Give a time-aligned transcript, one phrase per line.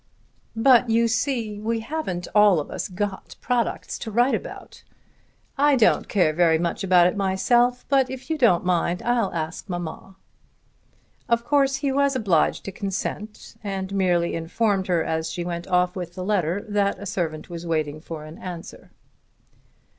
[0.55, 4.83] "But you see we haven't all of us got products to write about.
[5.59, 9.69] I don't care very much about it myself; but if you don't mind I'll ask
[9.69, 10.15] mamma."
[11.29, 15.95] Of course he was obliged to consent, and merely informed her as she went off
[15.95, 18.89] with the letter that a servant was waiting for an answer.